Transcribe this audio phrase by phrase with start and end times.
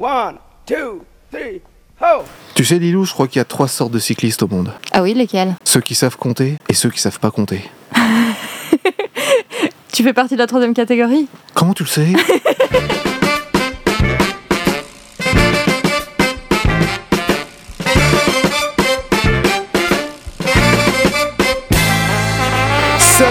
[0.00, 1.60] One, two, three,
[2.00, 2.22] ho!
[2.54, 4.72] Tu sais, Lilou, je crois qu'il y a trois sortes de cyclistes au monde.
[4.92, 5.54] Ah oui, lesquels?
[5.62, 7.62] Ceux qui savent compter et ceux qui savent pas compter.
[9.92, 11.28] Tu fais partie de la troisième catégorie?
[11.52, 12.06] Comment tu le sais?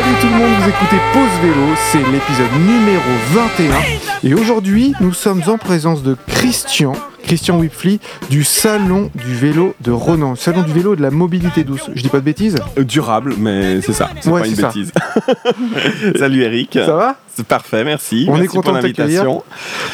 [0.10, 3.76] Salut tout le monde, vous écoutez Pause Vélo, c'est l'épisode numéro 21.
[4.23, 6.94] Et aujourd'hui, nous sommes en présence de Christian,
[7.30, 8.00] Christian Whipfly,
[8.32, 10.34] du Salon du vélo de Ronan.
[10.35, 11.88] Salon du vélo et de la mobilité douce.
[11.94, 14.67] Je dis pas de bêtises Euh, Durable, mais c'est ça, c'est Ouais, pas une ça.
[14.70, 14.91] bêtise.
[16.17, 16.73] Salut Eric.
[16.73, 18.26] Ça va C'est parfait, merci.
[18.27, 19.44] On est merci content pour l'invitation.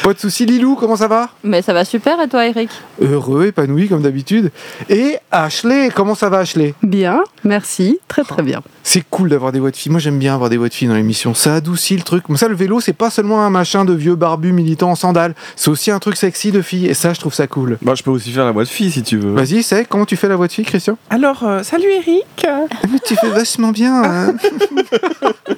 [0.02, 2.70] Pas de soucis, Lilou, comment ça va Mais ça va super et toi Eric
[3.02, 4.50] Heureux, épanoui comme d'habitude.
[4.88, 8.62] Et Ashley, comment ça va Ashley Bien, merci, très très bien.
[8.82, 9.92] C'est cool d'avoir des voix de filles.
[9.92, 11.34] Moi j'aime bien avoir des voix de filles dans l'émission.
[11.34, 12.24] Ça adoucit le truc.
[12.24, 15.34] Comme ça, le vélo, c'est pas seulement un machin de vieux barbus militants en sandales.
[15.54, 16.86] C'est aussi un truc sexy de filles.
[16.86, 17.76] Et ça, je trouve ça cool.
[17.82, 19.32] Bon, je peux aussi faire la voix de fille si tu veux.
[19.32, 20.96] Vas-y, c'est comment tu fais la voix de fille, Christian?
[21.10, 22.46] Alors, euh, salut Eric.
[22.92, 24.02] Mais tu fais vachement bien.
[24.04, 24.34] hein.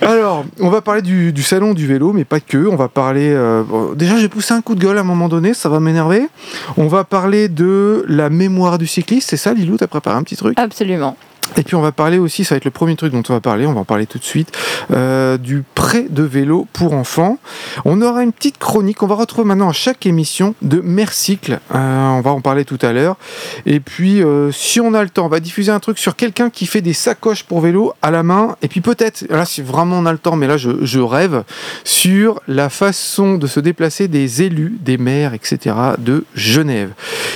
[0.00, 2.68] Alors, on va parler du, du salon du vélo, mais pas que.
[2.68, 3.32] On va parler.
[3.34, 5.80] euh, bon, déjà, j'ai poussé un coup de gueule à un moment donné, ça va
[5.80, 6.28] m'énerver.
[6.76, 10.36] On va parler de la mémoire du cycliste, c'est ça, Lilou T'as préparé un petit
[10.36, 10.56] truc?
[10.58, 11.16] Absolument.
[11.56, 13.40] Et puis on va parler aussi, ça va être le premier truc dont on va
[13.40, 14.52] parler, on va en parler tout de suite,
[14.92, 17.38] euh, du prêt de vélo pour enfants.
[17.84, 22.08] On aura une petite chronique, on va retrouver maintenant à chaque émission de Mercycle, Euh,
[22.08, 23.16] on va en parler tout à l'heure.
[23.64, 26.50] Et puis euh, si on a le temps, on va diffuser un truc sur quelqu'un
[26.50, 28.56] qui fait des sacoches pour vélo à la main.
[28.62, 31.44] Et puis peut-être, là si vraiment on a le temps, mais là je, je rêve,
[31.84, 35.74] sur la façon de se déplacer des élus, des maires, etc.
[35.98, 36.92] de Genève.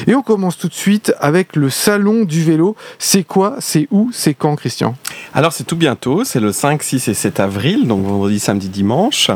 [0.07, 2.77] Et on commence tout de suite avec le salon du vélo.
[2.99, 3.57] C'est quoi?
[3.59, 4.00] C'est où?
[4.13, 4.97] C'est quand, Christian?
[5.33, 9.31] Alors, c'est tout bientôt, c'est le 5, 6 et 7 avril, donc vendredi, samedi, dimanche.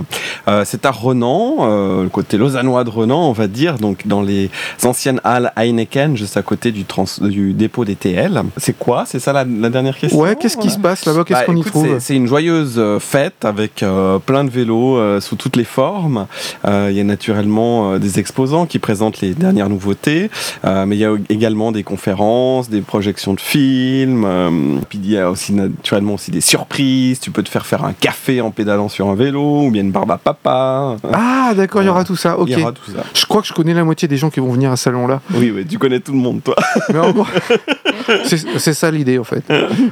[0.49, 4.21] Euh, c'est à Renan, euh, le côté lausannois de Renan, on va dire, donc dans
[4.21, 4.51] les
[4.83, 8.43] anciennes halles Heineken, juste à côté du, trans- du dépôt des TL.
[8.57, 9.05] C'est quoi?
[9.07, 10.19] C'est ça la, la dernière question?
[10.21, 11.23] Ouais, qu'est-ce qui se passe là-bas?
[11.25, 11.99] Qu'est-ce Bah, qu'on y trouve?
[12.01, 16.27] c'est- une joyeuse euh, fête avec euh, plein de vélos euh, sous toutes les formes.
[16.65, 20.31] Euh, Il y a naturellement des exposants qui présentent les dernières nouveautés,
[20.65, 24.25] euh, mais il y a également des conférences, des projections de films.
[24.27, 24.51] euh,
[24.89, 25.53] puis il y a aussi
[25.85, 27.21] naturellement aussi des surprises.
[27.21, 29.91] Tu peux te faire faire un café en pédalant sur un vélo ou bien une
[29.93, 30.97] barbe à papa.
[31.13, 32.39] Ah, d'accord, il y aura tout ça.
[32.39, 32.49] Ok.
[32.49, 33.03] Il y aura tout ça.
[33.13, 35.21] Je crois que je connais la moitié des gens qui vont venir à ce salon-là.
[35.35, 36.55] Oui, oui, tu connais tout le monde, toi.
[38.59, 39.45] C'est ça l'idée en fait.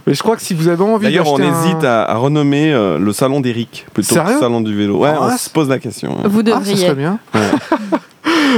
[0.07, 2.73] Mais je crois que si vous avez envie D'ailleurs, on un- hésite à, à renommer
[2.73, 4.97] euh, le salon d'Eric plutôt que le salon du vélo.
[4.99, 6.13] Ouais, Ah, on c'est- se pose la question.
[6.19, 6.23] hein.
[6.29, 6.77] Vous Ah, ça devriez.
[6.77, 7.19] serait bien.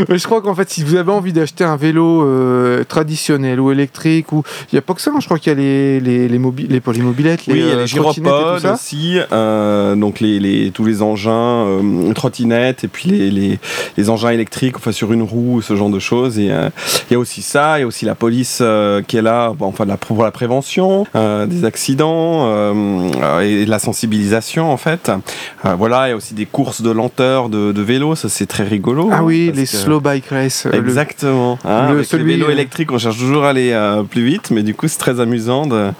[0.08, 3.70] Mais je crois qu'en fait, si vous avez envie d'acheter un vélo euh, traditionnel ou
[3.70, 6.00] électrique, ou il n'y a pas que ça, hein, je crois qu'il y a les,
[6.00, 9.94] les, les, mobi- les polymobilettes, les, Oui, il y a euh, les gyropodes aussi, euh,
[9.96, 11.32] donc les, les- tous les engins
[11.66, 13.58] euh, trottinettes et puis les, les,
[13.96, 16.38] les engins électriques, enfin sur une roue, ce genre de choses.
[16.38, 16.68] Et euh,
[17.10, 19.52] il y a aussi ça, il y a aussi la police euh, qui est là,
[19.56, 22.44] bon, enfin la, pour la prévention euh, des accidents
[23.42, 25.10] et de la sensibilisation en fait.
[25.78, 28.64] Voilà, il y a aussi des courses de lenteur de, de vélo, ça c'est très
[28.64, 29.08] rigolo.
[29.12, 30.66] Ah oui, les que- slow bike race.
[30.66, 31.58] euh, le- Exactement.
[31.64, 34.24] Hein, le- avec celui, les vélos euh, électriques, on cherche toujours à aller euh, plus
[34.24, 35.90] vite, mais du coup, c'est très amusant de-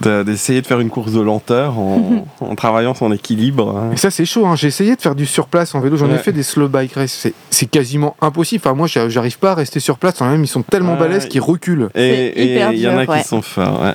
[0.00, 3.76] d'essayer de, faire une course de lenteur en, en travaillant son équilibre.
[3.76, 3.90] hein.
[3.92, 4.46] Et ça, c'est chaud.
[4.46, 4.56] hein.
[4.56, 5.96] J'ai essayé de faire du surplace en vélo.
[5.96, 7.28] J'en ai fait des slow bike race.
[7.50, 8.60] C'est- quasiment impossible.
[8.66, 10.14] Enfin, moi, j'a- j'arrive pas à rester sur place.
[10.18, 10.98] Quand même, ils sont tellement Ouais.
[10.98, 11.88] balèzes qu'ils reculent.
[11.94, 12.32] Et
[12.72, 13.22] il y en a ouais.
[13.22, 13.80] qui sont forts.
[13.82, 13.94] ouais.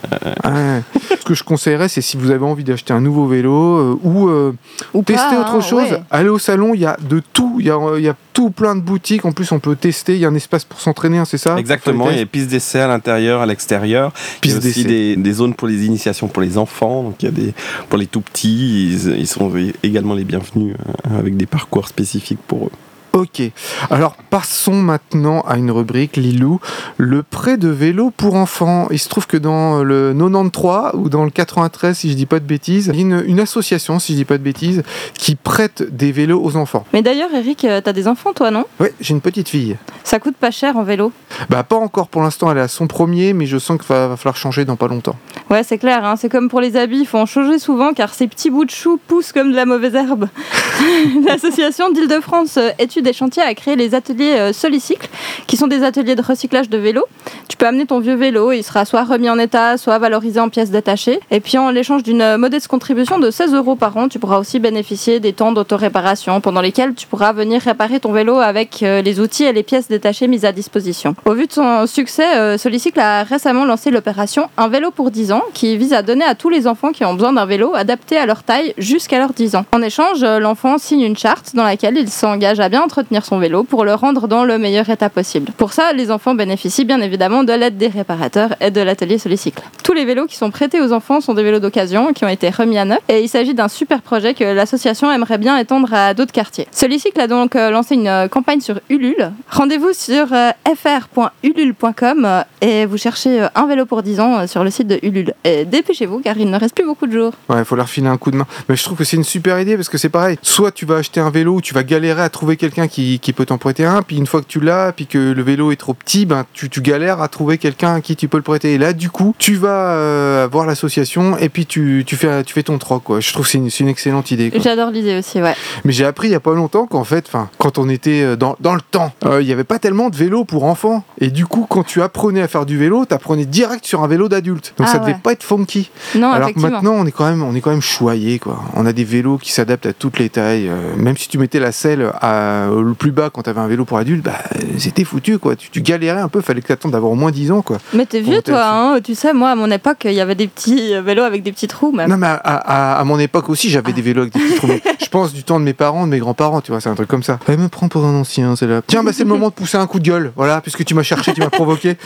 [0.50, 0.82] Ouais.
[1.20, 4.30] Ce que je conseillerais, c'est si vous avez envie d'acheter un nouveau vélo euh, ou
[4.30, 4.54] euh,
[4.94, 6.02] Ou tester pas, autre hein, chose, ouais.
[6.12, 6.74] allez au salon.
[6.74, 7.58] Il y a de tout.
[7.60, 9.26] Il y a, il y a tout plein de boutiques.
[9.26, 10.14] En plus, on peut tester.
[10.16, 11.58] Il y a un espace pour s'entraîner, hein, c'est ça?
[11.58, 14.14] Exactement, il y a des pistes d'essai à l'intérieur, à l'extérieur.
[14.44, 17.04] Il y a aussi des, des zones pour les initiations pour les enfants.
[17.04, 17.54] Donc il y a des
[17.90, 19.52] pour les tout petits, ils, sont
[19.84, 22.72] également les bienvenus euh, avec des parcours spécifiques pour eux.
[23.18, 23.42] Ok.
[23.90, 26.60] Alors passons maintenant à une rubrique, Lilou,
[26.98, 28.88] le prêt de vélo pour enfants.
[28.92, 32.40] Il se trouve que dans le 93 ou dans le 93, si je dis pas
[32.40, 34.84] de bêtises, il y a une, une association, si je dis pas de bêtises,
[35.16, 36.86] qui prête des vélos aux enfants.
[36.94, 38.66] Mais d'ailleurs Eric, euh, t'as des enfants toi non?
[38.80, 39.78] Ouais, j'ai une petite fille.
[40.04, 41.12] Ça coûte pas cher en vélo?
[41.50, 44.10] Bah pas encore pour l'instant, elle est à son premier, mais je sens qu'il va,
[44.10, 45.16] va falloir changer dans pas longtemps.
[45.50, 48.14] Ouais c'est clair, hein, c'est comme pour les habits, il faut en changer souvent car
[48.14, 50.30] ces petits bouts de choux poussent comme de la mauvaise herbe.
[51.26, 52.70] L'association d'Île-de-France euh,
[53.08, 55.08] Et Chantiers a créé les ateliers euh, Solicycle,
[55.48, 57.06] qui sont des ateliers de recyclage de vélos.
[57.48, 60.50] Tu peux amener ton vieux vélo, il sera soit remis en état, soit valorisé en
[60.50, 61.22] pièces détachées.
[61.32, 64.40] Et puis en l'échange d'une euh, modeste contribution de 16 euros par an, tu pourras
[64.40, 69.02] aussi bénéficier des temps d'autoréparation pendant lesquels tu pourras venir réparer ton vélo avec euh,
[69.02, 71.16] les outils et les pièces détachées mises à disposition.
[71.26, 75.44] Au vu de son succès, Solicycle a récemment lancé l'opération Un vélo pour 10 ans,
[75.54, 78.26] qui vise à donner à tous les enfants qui ont besoin d'un vélo adapté à
[78.26, 79.66] leur taille jusqu'à leurs 10 ans.
[79.72, 83.64] En échange, l'enfant signe une charte dans laquelle il s'engage à bien d'entretenir son vélo
[83.64, 85.52] pour le rendre dans le meilleur état possible.
[85.56, 89.62] Pour ça, les enfants bénéficient bien évidemment de l'aide des réparateurs et de l'atelier Solicycle.
[89.84, 92.50] Tous les vélos qui sont prêtés aux enfants sont des vélos d'occasion qui ont été
[92.50, 96.16] remis à neuf et il s'agit d'un super projet que l'association aimerait bien étendre à
[96.16, 96.68] d'autres quartiers.
[96.72, 99.32] Solicycle a donc euh, lancé une euh, campagne sur Ulule.
[99.52, 104.88] Rendez-vous sur euh, fr.ulule.com et vous cherchez un vélo pour 10 ans sur le site
[104.88, 105.36] de Ulule.
[105.44, 107.34] Et dépêchez-vous car il ne reste plus beaucoup de jours.
[107.48, 108.48] Ouais, il faut leur filer un coup de main.
[108.68, 110.38] Mais je trouve que c'est une super idée parce que c'est pareil.
[110.42, 113.34] Soit tu vas acheter un vélo où tu vas galérer à trouver quelqu'un qui, qui
[113.34, 115.76] peut t'en prêter un, puis une fois que tu l'as, puis que le vélo est
[115.76, 118.74] trop petit, ben tu, tu galères à trouver quelqu'un à qui tu peux le prêter.
[118.74, 122.54] Et là, du coup, tu vas euh, voir l'association et puis tu, tu, fais, tu
[122.54, 123.04] fais ton troc.
[123.04, 123.20] Quoi.
[123.20, 124.52] Je trouve que c'est une, excellente idée.
[124.56, 125.56] J'adore l'idée aussi, ouais.
[125.86, 128.56] Mais j'ai appris il y a pas longtemps qu'en fait, quand on était euh, dans,
[128.60, 131.04] dans le temps, euh, il n'y avait pas tellement de vélos pour enfants.
[131.20, 134.08] Et du coup, quand tu apprenais à faire du vélo, tu apprenais direct sur un
[134.08, 134.74] vélo d'adulte.
[134.78, 135.20] Donc Ah ça devait ouais.
[135.22, 135.90] pas être funky.
[136.16, 138.62] Non, Alors que maintenant, on est quand même, on est quand même choyé, quoi.
[138.76, 140.68] On a des vélos qui s'adaptent à toutes les tailles.
[140.68, 143.68] euh, même si tu mettais la selle à, le plus bas quand tu avais un
[143.68, 144.34] vélo pour adulte, bah,
[144.78, 145.56] c'était foutu, quoi.
[145.56, 147.78] Tu, tu galérais un peu, fallait que tu attendes d'avoir au moins 10 ans, quoi.
[147.94, 150.48] Mais t'es vieux toi, hein tu sais, moi à mon époque, il y avait des
[150.48, 152.10] petits euh, vélos avec des petits trous même.
[152.10, 154.68] Non, mais à, à- à mon époque aussi, j'avais des vélos avec des petits trous.
[155.00, 157.08] Je pense du temps de mes parents, de mes grands-parents, tu vois, c'est un truc
[157.08, 157.40] comme ça.
[157.48, 158.82] Elle me prend pour un ancien, c'est là.
[158.86, 160.32] Tiens, bah, c'est le moment de pousser un coup de gueule.
[160.36, 161.98] Voilà, puisque tu m'as cherché, tu m'as provoqué.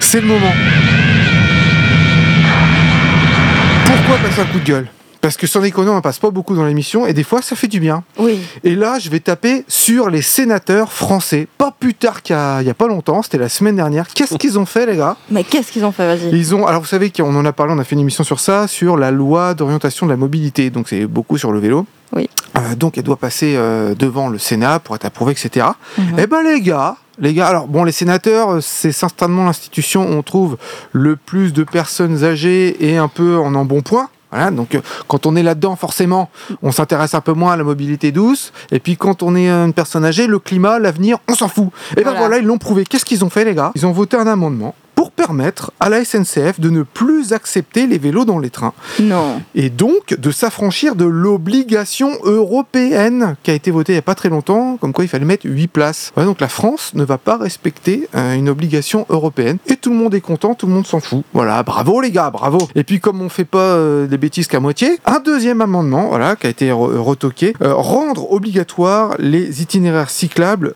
[0.00, 0.52] C'est le moment.
[3.86, 4.88] Pourquoi passer un coup de gueule?
[5.20, 7.56] Parce que sans déconner, on en passe pas beaucoup dans l'émission et des fois ça
[7.56, 8.04] fait du bien.
[8.18, 8.40] Oui.
[8.64, 11.48] Et là, je vais taper sur les sénateurs français.
[11.58, 14.06] Pas plus tard qu'il y a, il y a pas longtemps, c'était la semaine dernière.
[14.08, 15.16] Qu'est-ce qu'ils ont fait, les gars?
[15.30, 17.72] Mais qu'est-ce qu'ils ont fait, vas-y Ils ont, alors vous savez qu'on en a parlé,
[17.74, 20.70] on a fait une émission sur ça, sur la loi d'orientation de la mobilité.
[20.70, 21.86] Donc c'est beaucoup sur le vélo.
[22.12, 22.28] Oui.
[22.56, 25.66] Euh, donc elle doit passer euh, devant le Sénat pour être approuvée, etc.
[25.98, 26.16] Mhm.
[26.18, 30.12] Eh ben les gars, les gars, alors bon, les sénateurs, euh, c'est certainement l'institution où
[30.12, 30.56] on trouve
[30.92, 34.08] le plus de personnes âgées et un peu en embonpoint.
[34.30, 36.28] Voilà, donc euh, quand on est là-dedans, forcément,
[36.62, 38.52] on s'intéresse un peu moins à la mobilité douce.
[38.70, 41.68] Et puis quand on est une personne âgée, le climat, l'avenir, on s'en fout.
[41.96, 42.84] Et ben voilà, ils l'ont prouvé.
[42.84, 43.72] Qu'est-ce qu'ils ont fait, les gars?
[43.74, 47.98] Ils ont voté un amendement pour permettre à la SNCF de ne plus accepter les
[47.98, 49.40] vélos dans les trains Non.
[49.54, 54.16] et donc de s'affranchir de l'obligation européenne qui a été votée il n'y a pas
[54.16, 56.12] très longtemps, comme quoi il fallait mettre 8 places.
[56.16, 59.96] Ouais, donc la France ne va pas respecter euh, une obligation européenne et tout le
[59.96, 61.22] monde est content, tout le monde s'en fout.
[61.32, 62.58] Voilà, bravo les gars, bravo.
[62.74, 66.34] Et puis comme on fait pas euh, des bêtises qu'à moitié, un deuxième amendement, voilà,
[66.34, 70.74] qui a été re- retoqué, euh, rendre obligatoire les itinéraires cyclables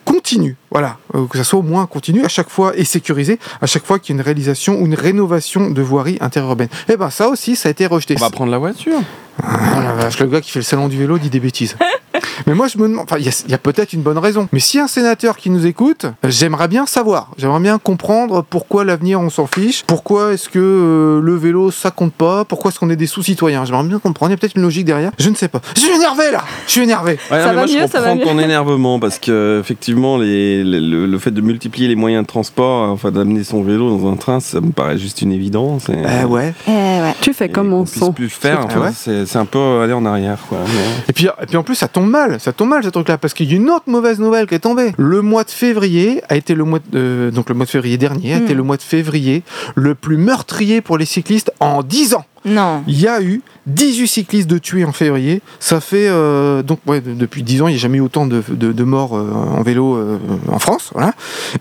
[0.71, 3.85] Voilà, euh, que ça soit au moins continu à chaque fois et sécurisé à chaque
[3.85, 6.69] fois qu'il y a une réalisation ou une rénovation de voirie interurbaine.
[6.89, 8.15] Et ben ça aussi, ça a été rejeté.
[8.19, 9.01] On va prendre la voiture.
[9.43, 11.77] Ah la vache, le gars qui fait le salon du vélo dit des bêtises.
[12.47, 14.19] Mais moi, je me demande, enfin, il y a, il y a peut-être une bonne
[14.19, 14.49] raison.
[14.53, 18.85] Mais si un sénateur qui nous écoute, euh, j'aimerais bien savoir, j'aimerais bien comprendre pourquoi
[18.85, 22.79] l'avenir on s'en fiche, pourquoi est-ce que euh, le vélo ça compte pas, pourquoi est-ce
[22.79, 23.65] qu'on est des sous-citoyens?
[23.65, 25.13] J'aimerais bien comprendre, il y a peut-être une logique derrière.
[25.19, 25.61] Je ne sais pas.
[25.75, 27.13] Je suis énervé là, je suis énervé.
[27.13, 28.39] Ouais, Ça non, va moi, je mieux, ça va comprends mieux?
[28.39, 32.27] ton énervement parce que effectivement, les, les- le, le fait de multiplier les moyens de
[32.29, 35.89] transport, enfin d'amener son vélo dans un train, ça me paraît juste une évidence.
[35.89, 36.55] Et, Eh ouais.
[36.69, 37.15] Eh ouais.
[37.21, 38.13] Tu fais comme on puisse sent.
[38.15, 40.39] plus faire, Ah enfin, ouais c'est un peu aller en arrière.
[40.49, 40.59] Quoi.
[40.67, 43.19] Mais- Et puis, et puis en plus, ça tombe mal, ça tombe mal ce truc-là,
[43.19, 44.93] parce qu'il y a une autre mauvaise nouvelle qui est tombée.
[44.99, 48.35] Le mois de février a été le mois de, donc le mois de février dernier
[48.35, 48.45] a Hmm.
[48.45, 49.43] été le mois de février
[49.75, 52.25] le plus meurtrier pour les cyclistes en 10 ans.
[52.45, 52.83] Non.
[52.89, 55.41] Il y a eu 18 cyclistes de tués en février.
[55.61, 58.27] Ça fait euh, donc ouais, de- depuis 10 ans, il n'y a jamais eu autant
[58.27, 60.19] de, de- de morts euh, en vélo euh,
[60.51, 61.13] en France, voilà.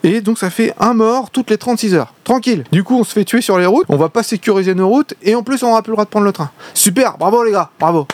[0.04, 2.14] Et donc ça fait un mort toutes les 36 heures.
[2.23, 2.64] Tranquille.
[2.71, 3.85] Du coup, on se fait tuer sur les routes.
[3.90, 6.09] On va pas sécuriser nos routes et en plus, on n'aura plus le droit de
[6.09, 6.49] prendre le train.
[6.73, 7.16] Super.
[7.19, 7.69] Bravo les gars.
[7.80, 8.07] Bravo.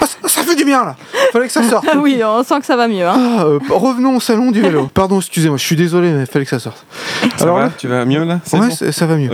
[0.00, 0.96] Ah, ça, fait du bien là.
[1.32, 1.86] Fallait que ça sorte.
[1.90, 3.06] Ah oui, on sent que ça va mieux.
[3.06, 3.14] Hein.
[3.38, 4.88] Ah, euh, revenons au salon du vélo.
[4.92, 6.84] Pardon, excusez-moi, je suis désolé, mais fallait que ça sorte.
[7.36, 9.30] Ça Alors va là- Tu vas mieux là Ouais, bon ça- va mieux.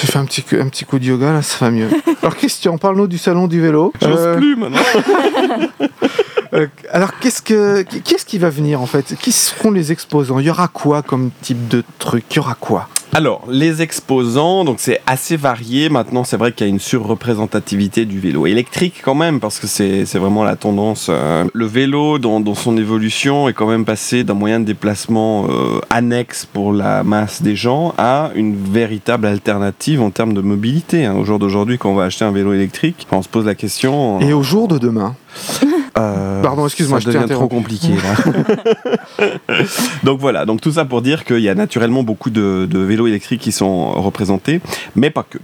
[0.00, 1.88] J'ai fait un petit, coup- un petit coup de yoga, là, ça va mieux.
[2.22, 3.92] Alors, Christian, parle-nous du salon du vélo.
[4.00, 4.78] J'ose Euh, plus maintenant.
[6.52, 9.14] euh, alors, qu'est-ce, que, qu'est-ce qui va venir, en fait?
[9.20, 10.38] Qui seront les exposants?
[10.38, 12.24] Il y aura quoi comme type de truc?
[12.30, 12.88] Il y aura quoi?
[13.12, 15.88] Alors, les exposants, donc c'est assez varié.
[15.88, 19.66] Maintenant, c'est vrai qu'il y a une surreprésentativité du vélo électrique quand même, parce que
[19.66, 21.08] c'est c'est vraiment la tendance.
[21.10, 25.46] euh, le vélo, dans, dans son évolution, est quand même passé d'un moyen de déplacement
[25.50, 31.04] euh, annexe pour la masse des gens à une véritable alternative en termes de mobilité.
[31.04, 31.16] hein.
[31.16, 34.20] Au jour d'aujourd'hui, quand on va acheter un vélo électrique, on se pose la question.
[34.20, 35.16] Et au jour de demain?
[35.98, 37.88] Euh, Pardon, excuse-moi, je devient trop compliqué.
[37.94, 39.26] là.
[40.04, 43.06] donc voilà, donc tout ça pour dire qu'il y a naturellement beaucoup de, de vélos
[43.06, 44.60] électriques qui sont représentés,
[44.96, 45.38] mais pas que.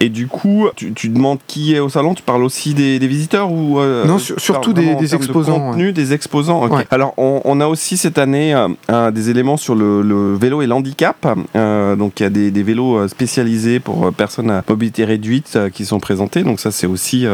[0.00, 3.06] Et du coup, tu, tu demandes qui est au salon, tu parles aussi des, des
[3.06, 6.66] visiteurs ou euh, Non, sur- surtout des- termes de exposants, contenu, des exposants.
[6.68, 6.86] Ouais.
[6.90, 8.54] Alors on, on a aussi cette année
[8.90, 11.26] euh, des éléments sur le, le vélo et l'handicap.
[11.54, 16.00] Donc il y a des, des vélos spécialisés pour personnes à mobilité réduite qui sont
[16.00, 16.42] présentés.
[16.42, 17.26] Donc ça c'est aussi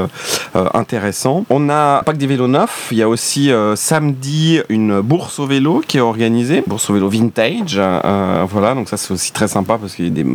[0.74, 1.44] intéressant.
[1.50, 2.48] On a pas que des vélos
[2.90, 6.94] Il y a aussi euh, samedi une bourse au vélo qui est organisée, bourse au
[6.94, 7.76] vélo vintage.
[7.78, 10.26] Euh, voilà, donc ça c'est aussi très sympa parce qu'il y a des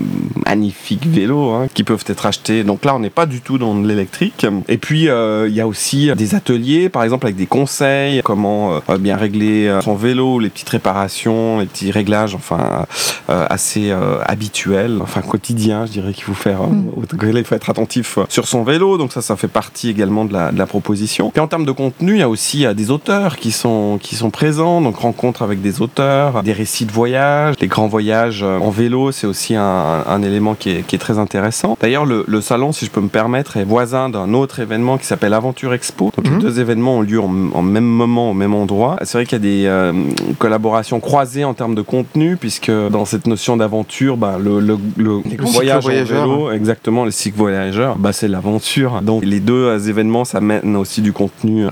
[0.45, 2.63] magnifiques vélos hein, qui peuvent être achetés.
[2.63, 4.45] Donc là, on n'est pas du tout dans l'électrique.
[4.67, 8.79] Et puis euh, il y a aussi des ateliers, par exemple avec des conseils, comment
[8.99, 12.85] bien régler son vélo, les petites réparations, les petits réglages, enfin
[13.27, 13.93] assez
[14.25, 16.61] habituels, enfin quotidiens, je dirais qu'il faut faire.
[16.61, 17.37] euh, Mm.
[17.37, 18.97] il faut être attentif sur son vélo.
[18.97, 21.29] Donc ça, ça fait partie également de la, de la proposition.
[21.31, 24.29] Puis en termes de contenu, il y a aussi des auteurs qui sont qui sont
[24.29, 24.81] présents.
[24.81, 29.11] Donc rencontres avec des auteurs, des récits de voyage, des grands voyages euh, en vélo,
[29.11, 31.77] c'est aussi un, un élément qui est, qui est très intéressant.
[31.81, 35.05] D'ailleurs, le, le salon, si je peux me permettre, est voisin d'un autre événement qui
[35.05, 36.11] s'appelle Aventure Expo.
[36.15, 36.35] Donc Mhm.
[36.37, 38.97] les deux événements ont lieu en, en même moment, au même endroit.
[39.03, 39.93] C'est vrai qu'il y a des euh,
[40.39, 45.21] collaborations croisées en termes de contenu, puisque dans cette notion d'aventure, bah, le, le, le
[45.29, 49.01] Les voyage en vélo, exactement, les cycles voyageurs, bah, c'est l'aventure.
[49.01, 51.65] Donc les deux euh, événements, ça mène aussi du contenu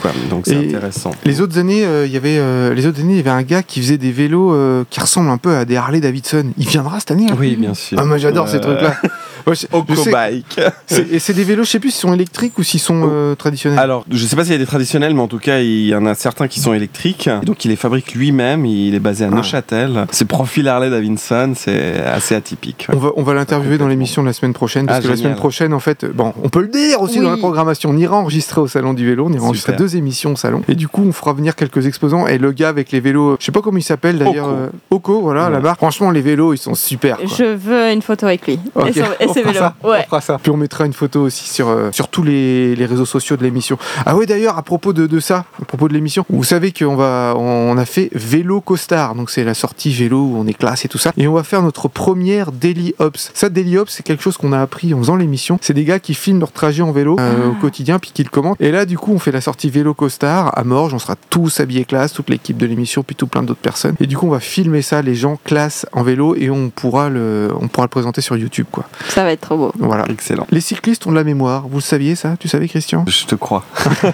[0.00, 0.10] Quoi.
[0.30, 1.10] Donc c'est intéressant.
[1.24, 3.42] Les autres années, euh, il y avait euh, les autres années, il y avait un
[3.42, 6.52] gars qui faisait des vélos euh, qui ressemblent un peu à des Harley Davidson.
[6.58, 7.26] Il viendra cette année.
[7.30, 7.36] hein?
[7.38, 7.98] Oui, bien sûr.
[8.00, 8.96] Ah, moi j'adore ces trucs-là.
[9.46, 10.60] Ouais, Ocobike.
[10.86, 13.34] c'est- et c'est des vélos, je sais plus s'ils sont électriques ou s'ils sont euh,
[13.34, 13.78] traditionnels.
[13.78, 15.94] Alors, je sais pas s'il y a des traditionnels, mais en tout cas, il y
[15.94, 17.28] en a certains qui sont électriques.
[17.42, 18.64] Et donc, il les fabrique lui-même.
[18.66, 19.36] Il est basé à Ah.
[19.36, 20.06] Neuchâtel.
[20.10, 22.86] C'est profil Harley Davidson, c'est assez atypique.
[22.92, 25.16] On va, on va l'interviewer dans l'émission de la semaine prochaine, parce Ah, que la
[25.16, 27.90] semaine prochaine, en fait, bon, on peut le dire aussi dans la programmation.
[27.90, 30.74] On ira enregistrer au salon du vélo, on ira enregistrer deux émissions au salon, et
[30.74, 32.26] du coup, on fera venir quelques exposants.
[32.26, 34.56] Et le gars avec les vélos, je sais pas comment il s'appelle d'ailleurs, Oco.
[34.56, 35.62] euh, Oco, voilà, la Ouais.
[35.62, 35.78] marque.
[35.78, 37.16] Franchement, les vélos, ils sont super.
[37.18, 37.26] quoi.
[37.26, 38.58] Je veux une photo avec lui.
[38.74, 40.04] Ok, Et, son- et on fera ça, on Ouais.
[40.04, 40.38] fera ça.
[40.42, 43.42] Puis on mettra une photo aussi sur, euh, sur tous les, les réseaux sociaux de
[43.42, 43.78] l'émission.
[44.06, 46.96] Ah oui, d'ailleurs, à propos de, de ça, à propos de l'émission, vous savez qu'on
[46.96, 50.84] va, on a fait Vélo Costard, donc c'est la sortie vélo où on est classe
[50.84, 51.12] et tout ça.
[51.16, 53.30] Et on va faire notre première Daily Ops.
[53.34, 55.58] Ça, Daily Ops, c'est quelque chose qu'on a appris en faisant l'émission.
[55.60, 58.30] C'est des gars qui filment leur trajet en vélo euh, au quotidien, puis qui le
[58.30, 58.60] commentent.
[58.60, 60.94] Et là, du coup, on fait la sortie Vélo Costard à Morges.
[60.94, 63.94] On sera tous habillés classe, toute l'équipe de l'émission, puis tout plein d'autres personnes.
[64.00, 67.08] Et du coup, on va filmer ça, les gens classe en vélo, et on pourra
[67.08, 68.84] le, on pourra le présenter sur YouTube, quoi.
[69.08, 69.72] Ça va être trop beau.
[69.78, 70.04] Voilà.
[70.10, 70.46] Excellent.
[70.50, 72.34] Les cyclistes ont de la mémoire, vous le saviez ça?
[72.38, 73.04] Tu savais Christian?
[73.06, 73.64] Je te crois.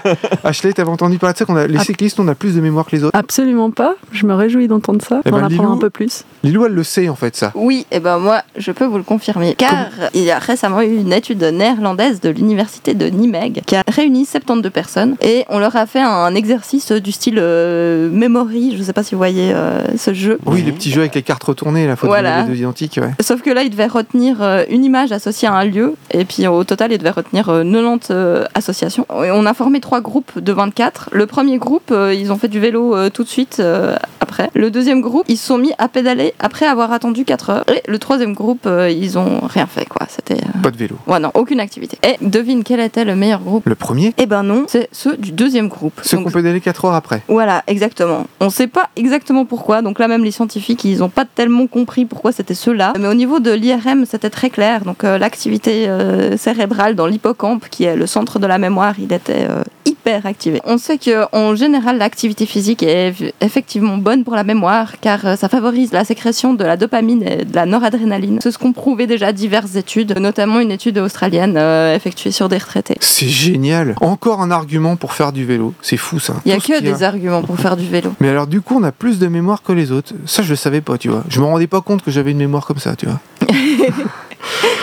[0.44, 1.66] Ashley, t'avais entendu parler de ça qu'on a...
[1.66, 3.94] Les cyclistes, on a plus de mémoire que les autres Absolument pas.
[4.12, 6.24] Je me réjouis d'entendre ça, Eh d'en ben, apprendre Lilou- un peu plus.
[6.42, 7.52] Lilou, elle le sait en fait ça.
[7.54, 9.54] Oui, et ben moi, je peux vous le confirmer.
[9.56, 13.82] Car il y a récemment eu une étude néerlandaise de l'université de Nimeg qui a
[13.88, 18.76] réuni 72 personnes et on leur a fait un exercice du style euh, Memory.
[18.76, 20.38] Je sais pas si vous voyez euh, ce jeu.
[20.46, 22.42] Oui, les petits jeux avec les cartes retournées, la faute Voilà.
[22.42, 23.10] des deux identiques, ouais.
[23.20, 26.46] Sauf que là, il devait retenir euh, une image associée à un lieu, et puis
[26.46, 29.06] au total, il devait retenir euh, 90 euh, associations.
[29.24, 31.10] Et on a formé trois groupes de 24.
[31.12, 34.50] Le premier groupe, euh, ils ont fait du vélo euh, tout de suite euh, après.
[34.54, 37.64] Le deuxième groupe, ils se sont mis à pédaler après avoir attendu 4 heures.
[37.72, 40.06] Et le troisième groupe, euh, ils ont rien fait, quoi.
[40.08, 40.34] C'était.
[40.42, 40.96] euh, Pas de vélo.
[41.06, 41.98] Ouais, non, aucune activité.
[42.06, 43.66] Et devine quel était le meilleur groupe?
[43.66, 46.00] Le premier, Eh ben non, c'est ceux du deuxième groupe.
[46.02, 47.22] ceux qu'on pédaler 4 heures après.
[47.28, 48.26] voilà, exactement.
[48.40, 49.82] On sait pas exactement pourquoi.
[49.82, 52.92] Donc là, même les scientifiques, ils ont pas tellement compris pourquoi c'était ceux-là.
[52.98, 54.84] Mais au niveau de l'IRM, c'était très clair.
[54.88, 59.12] Donc euh, l'activité euh, cérébrale dans l'hippocampe, qui est le centre de la mémoire, il
[59.12, 60.62] était euh, hyper activé.
[60.64, 65.50] On sait que en général, l'activité physique est effectivement bonne pour la mémoire, car ça
[65.50, 68.38] favorise la sécrétion de la dopamine et de la noradrénaline.
[68.42, 71.58] C'est ce qu'ont prouvé déjà diverses études, notamment une étude australienne
[71.94, 72.96] effectuée sur des retraités.
[73.00, 73.94] C'est génial.
[74.00, 75.74] Encore un argument pour faire du vélo.
[75.82, 76.36] C'est fou ça.
[76.46, 78.14] Il y a Tout que y des arguments pour faire du vélo.
[78.20, 80.14] Mais alors du coup, on a plus de mémoire que les autres.
[80.24, 81.24] Ça, je le savais pas, tu vois.
[81.28, 83.20] Je me rendais pas compte que j'avais une mémoire comme ça, tu vois.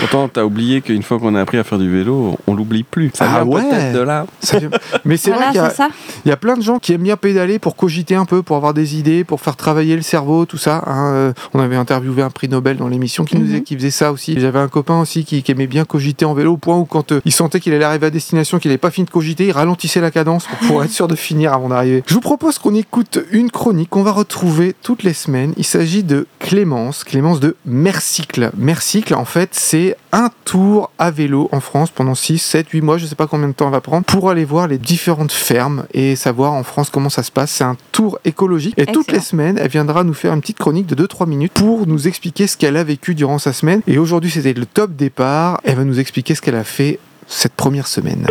[0.07, 3.09] Pourtant, t'as oublié qu'une fois qu'on a appris à faire du vélo, on l'oublie plus.
[3.15, 3.91] Ça Ah vient ouais.
[3.91, 4.27] de là.
[4.39, 4.59] Ça
[5.03, 5.87] Mais c'est voilà, vrai qu'il y a, c'est ça.
[6.25, 8.55] Il y a plein de gens qui aiment bien pédaler pour cogiter un peu, pour
[8.55, 10.83] avoir des idées, pour faire travailler le cerveau, tout ça.
[10.85, 11.11] hein.
[11.13, 13.61] Euh, On avait interviewé un prix Nobel dans l'émission qui nous Mhm.
[13.61, 14.39] disait faisait ça aussi.
[14.39, 17.11] J'avais un copain aussi qui, qui aimait bien cogiter en vélo au point où quand
[17.11, 19.51] euh, il sentait qu'il allait arriver à destination, qu'il n'avait pas fini de cogiter, il
[19.53, 22.03] ralentissait la cadence pour, pour être sûr de finir avant d'arriver.
[22.05, 25.53] Je vous propose qu'on écoute une chronique qu'on va retrouver toutes les semaines.
[25.57, 28.51] Il s'agit de Clémence, Clémence de Mercycle.
[28.55, 32.97] Mercycle, en fait, c'est un tour à vélo en France pendant 6, 7, 8 mois,
[32.97, 35.85] je sais pas combien de temps on va prendre, pour aller voir les différentes fermes
[35.93, 37.51] et savoir en France comment ça se passe.
[37.51, 38.75] C'est un tour écologique.
[38.77, 41.87] Et toutes les semaines, elle viendra nous faire une petite chronique de 2-3 minutes pour
[41.87, 43.81] nous expliquer ce qu'elle a vécu durant sa semaine.
[43.87, 45.59] Et aujourd'hui, c'était le top départ.
[45.63, 48.25] Elle va nous expliquer ce qu'elle a fait cette première semaine.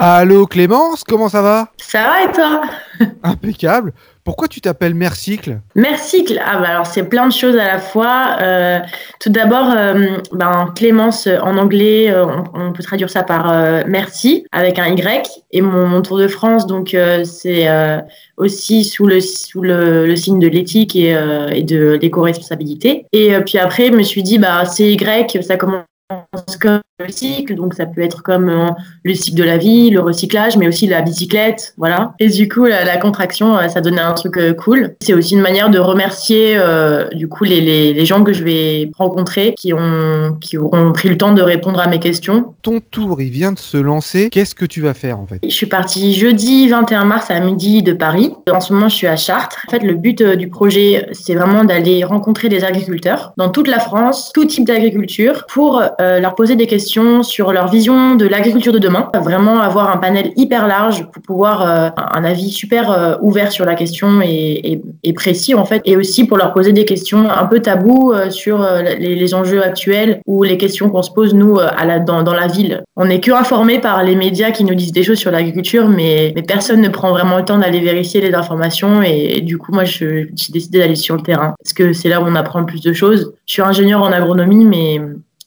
[0.00, 1.68] Allô Clémence, comment ça va?
[1.78, 2.62] Ça va et toi?
[3.24, 3.92] Impeccable.
[4.22, 5.58] Pourquoi tu t'appelles Mercycle?
[5.74, 6.22] Merci.
[6.22, 8.36] Cl- Ah bah alors c'est plein de choses à la fois.
[8.40, 8.78] Euh,
[9.18, 13.52] tout d'abord, euh, ben, Clémence euh, en anglais, euh, on, on peut traduire ça par
[13.88, 15.28] merci avec un Y.
[15.50, 17.66] Et mon, mon Tour de France, donc c'est
[18.36, 21.16] aussi sous le sous le, le signe de l'éthique et,
[21.52, 23.06] et de l'éco-responsabilité.
[23.12, 25.82] Et puis après, je me suis dit bah c'est Y, ça commence
[26.60, 28.70] comme le cycle, donc ça peut être comme euh,
[29.04, 32.12] le cycle de la vie, le recyclage, mais aussi la bicyclette, voilà.
[32.18, 34.96] Et du coup, la, la contraction, euh, ça donnait un truc euh, cool.
[35.00, 36.58] C'est aussi une manière de remercier
[37.14, 41.08] du coup les, les, les gens que je vais rencontrer qui ont qui auront pris
[41.08, 42.54] le temps de répondre à mes questions.
[42.62, 44.28] Ton tour, il vient de se lancer.
[44.30, 45.38] Qu'est-ce que tu vas faire en fait?
[45.42, 48.32] Je suis partie jeudi 21 mars à midi de Paris.
[48.50, 49.64] En ce moment, je suis à Chartres.
[49.68, 53.78] En fait, le but du projet, c'est vraiment d'aller rencontrer des agriculteurs dans toute la
[53.78, 58.72] France, tout type d'agriculture, pour euh, leur poser des questions sur leur vision de l'agriculture
[58.72, 59.08] de demain.
[59.14, 63.64] Vraiment avoir un panel hyper large pour pouvoir euh, un avis super euh, ouvert sur
[63.64, 67.30] la question et, et- et précis en fait, et aussi pour leur poser des questions
[67.30, 71.34] un peu tabous euh, sur euh, les, enjeux actuels ou les questions qu'on se pose
[71.34, 72.82] nous euh, à la, dans, dans la ville.
[72.96, 76.34] On n'est que informé par les médias qui nous disent des choses sur l'agriculture, mais,
[76.46, 79.02] personne ne prend vraiment le temps d'aller vérifier les informations.
[79.02, 82.24] Et, du coup, moi, j'ai décidé d'aller sur le terrain parce que c'est là où
[82.26, 83.32] on apprend le plus de choses.
[83.46, 85.00] Je suis ingénieur en agronomie, mais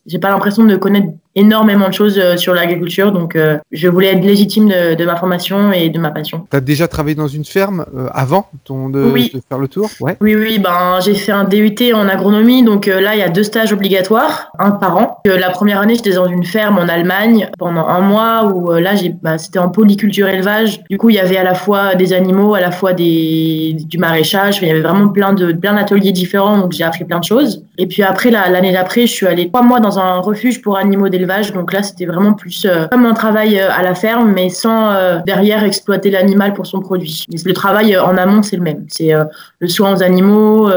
[0.06, 4.08] j'ai pas l'impression de connaître énormément de choses euh, sur l'agriculture, donc euh, je voulais
[4.08, 6.46] être légitime de, de ma formation et de ma passion.
[6.50, 9.32] T'as déjà travaillé dans une ferme euh, avant ton, de, Oui.
[9.34, 9.90] de faire le tour?
[10.02, 10.18] Ouais.
[10.22, 13.30] Oui, oui, ben, j'ai fait un DUT en agronomie, donc euh, là, il y a
[13.30, 15.18] deux stages obligatoires, un par an.
[15.28, 18.82] Euh, la première année, j'étais dans une ferme en Allemagne pendant un mois où euh,
[18.82, 20.82] là, j'ai, bah, c'était en polyculture élevage.
[20.90, 23.98] Du coup, il y avait à la fois des animaux, à la fois des, du
[23.98, 24.60] maraîchage.
[24.62, 27.64] Il y avait vraiment plein de plein d'ateliers différents, donc j'ai appris plein de choses.
[27.78, 30.78] Et puis après, la- l'année d'après, je suis allée trois mois dans un refuge pour
[30.78, 31.21] animaux d'élevage.
[31.54, 34.92] Donc là, c'était vraiment plus euh, comme un travail euh, à la ferme, mais sans
[34.92, 37.26] euh, derrière exploiter l'animal pour son produit.
[37.32, 38.86] Mais Le travail en amont, c'est le même.
[38.90, 39.12] C'est
[39.60, 40.70] le soin aux animaux,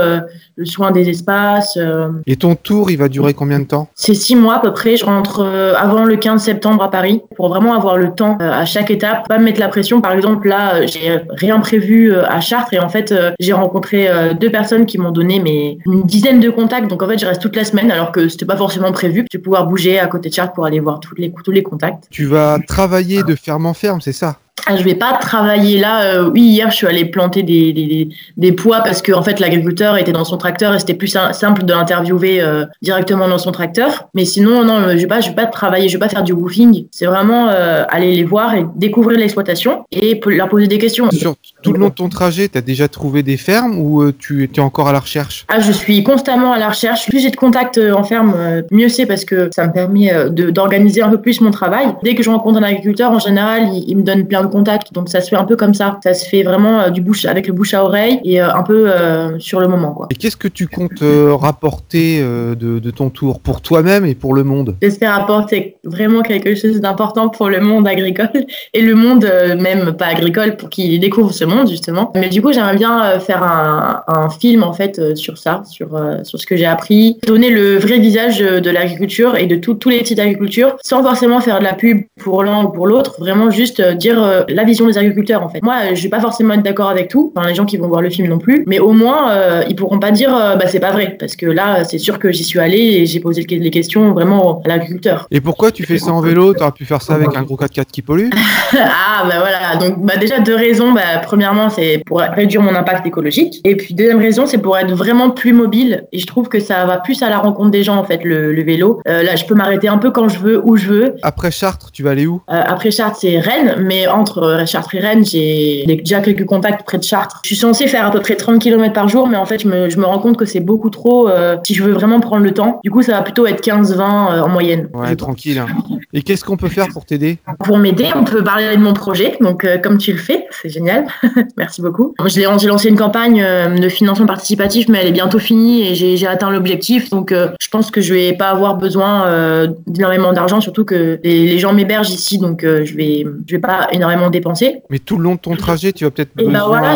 [0.56, 1.76] le soin des espaces.
[1.76, 2.08] euh.
[2.26, 3.88] Et ton tour, il va durer combien de temps?
[3.94, 4.96] C'est six mois à peu près.
[4.96, 8.50] Je rentre euh, avant le 15 septembre à Paris pour vraiment avoir le temps euh,
[8.50, 10.00] à chaque étape, pas me mettre la pression.
[10.00, 14.08] Par exemple, là, j'ai rien prévu euh, à Chartres et en fait, euh, j'ai rencontré
[14.08, 16.88] euh, deux personnes qui m'ont donné mais une dizaine de contacts.
[16.88, 19.26] Donc en fait, je reste toute la semaine alors que c'était pas forcément prévu.
[19.32, 21.62] Je vais pouvoir bouger à côté de Chartres pour aller voir tous les tous les
[21.62, 22.04] contacts.
[22.10, 24.36] Tu vas travailler de ferme en ferme, c'est ça?
[24.66, 26.02] Ah, je vais pas travailler là.
[26.04, 29.40] euh, oui, hier, je suis allée planter des, des, des- pois parce que en fait,
[29.40, 33.38] l'agriculteur était dans son tracteur et c'était plus sim- simple de l'interviewer euh, directement dans
[33.38, 34.08] son tracteur.
[34.14, 36.32] Mais sinon, non, je vais pas, je vais pas travailler, je vais pas faire du
[36.32, 36.86] woofing.
[36.90, 41.10] C'est vraiment euh, aller les voir et découvrir l'exploitation et leur poser des questions.
[41.10, 44.44] Sur tout le long de ton trajet, t'as déjà trouvé des fermes ou euh, tu
[44.44, 45.44] es encore à la recherche?
[45.48, 47.06] Ah, je suis constamment à la recherche.
[47.08, 50.12] Plus j'ai de contacts euh, en ferme, euh, mieux c'est parce que ça me permet
[50.12, 51.86] euh, d'organiser un peu plus mon travail.
[52.02, 54.46] Dès que je rencontre un agriculteur, en général, il, il me donne plein de
[54.92, 55.98] Donc ça se fait un peu comme ça.
[56.02, 58.62] Ça se fait vraiment euh, du bouche avec le bouche à oreille et euh, un
[58.62, 59.92] peu euh, sur le moment.
[59.92, 60.06] Quoi.
[60.10, 61.02] Et qu'est-ce que tu comptes
[61.40, 63.40] rapporter de, de ton tour?
[63.40, 64.76] Pour toi-même et pour le monde?
[64.82, 68.28] J'espère apporter vraiment quelque chose d'important pour le monde agricole
[68.74, 69.24] et le monde
[69.60, 72.12] même pas agricole pour qu'il découvre ce monde justement.
[72.14, 75.88] Mais du coup, j'aimerais bien faire un, un film en fait sur ça, sur,
[76.22, 79.88] sur ce que j'ai appris, donner le vrai visage de l'agriculture et de tout- tous
[79.90, 83.50] les types d'agriculture sans forcément faire de la pub pour l'un ou pour l'autre, vraiment
[83.50, 85.62] juste dire euh, la vision des agriculteurs en fait.
[85.62, 88.02] Moi, je vais pas forcément être d'accord avec tout, enfin les gens qui vont voir
[88.02, 90.80] le film non plus, mais au moins euh, ils pourront pas dire euh, bah c'est
[90.80, 93.70] pas vrai parce que là c'est sûr que j'y suis allée et j'ai posé les
[93.70, 95.26] questions vraiment à l'agriculteur.
[95.30, 96.54] Et pourquoi tu fais ça en vélo?
[96.54, 98.30] T'aurais pu faire ça avec un gros 4x4 qui pollue?
[98.76, 100.92] Ah bah voilà, donc bah, déjà deux raisons.
[100.92, 103.60] Bah, premièrement, c'est pour réduire mon impact écologique.
[103.64, 106.04] Et puis deuxième raison, c'est pour être vraiment plus mobile.
[106.12, 108.52] Et je trouve que ça va plus à la rencontre des gens en fait, le,
[108.52, 109.00] le vélo.
[109.08, 111.14] Euh, là, je peux m'arrêter un peu quand je veux, où je veux.
[111.22, 112.42] Après Chartres, tu vas aller où?
[112.50, 116.98] Euh, après Chartres, c'est Rennes, mais entre euh, Chartres Rennes, j'ai déjà quelques contacts près
[116.98, 117.40] de Chartres.
[117.42, 119.68] Je suis censée faire à peu près 30 km par jour, mais en fait, je
[119.68, 122.44] me, je me rends compte que c'est beaucoup trop euh, si je veux vraiment prendre
[122.44, 122.80] le temps.
[122.84, 124.88] Du coup, ça va plutôt être 15-20 euh, en moyenne.
[124.94, 125.58] Ouais, tranquille.
[125.58, 125.66] hein.
[126.12, 127.38] Et qu'est-ce qu'on peut faire pour t'aider?
[127.64, 130.68] Pour m'aider, on peut parler de mon projet, donc euh, comme tu le fais, c'est
[130.68, 131.06] génial.
[131.56, 132.14] Merci beaucoup.
[132.26, 133.44] J'ai lancé une campagne
[133.80, 137.10] de financement participatif, mais elle est bientôt finie et j'ai atteint l'objectif.
[137.10, 141.58] Donc je pense que je vais pas avoir besoin d'énormément d'argent, surtout que les, les
[141.58, 144.82] gens m'hébergent ici, donc je vais je vais pas énormément dépenser.
[144.90, 146.66] Mais tout le long de ton trajet, tu vas peut-être bah besoin...
[146.66, 146.94] voilà,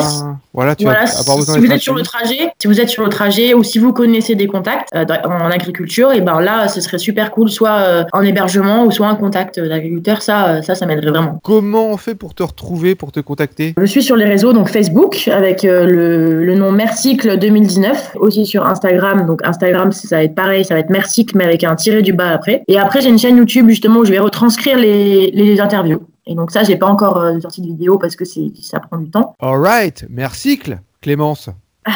[0.52, 2.80] voilà, tu Voilà, vas si, avoir besoin si vous êtes sur le trajet, si vous
[2.80, 6.40] êtes sur le trajet ou si vous connaissez des contacts euh, en agriculture, et ben
[6.40, 10.22] là, ce serait super cool, soit euh, en hébergement ou soit un contact d'agriculteur.
[10.22, 11.38] Ça, euh, ça, ça m'aiderait vraiment.
[11.42, 13.74] Comment on fait pour te retrouver, pour te contacter?
[13.78, 18.16] Je suis sur les réseaux, donc Facebook, avec euh, le, le nom Mercycle 2019.
[18.16, 19.26] Aussi sur Instagram.
[19.26, 22.12] Donc Instagram, ça va être pareil, ça va être Mercycle, mais avec un tiré du
[22.12, 22.62] bas après.
[22.68, 26.02] Et après, j'ai une chaîne YouTube, justement, où je vais retranscrire les, les interviews.
[26.30, 28.98] Et donc ça, j'ai pas encore euh, sorti de vidéo parce que c'est ça prend
[28.98, 29.34] du temps.
[29.40, 31.48] Alright, merci Cl- Clémence.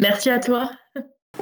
[0.00, 0.70] Merci à toi.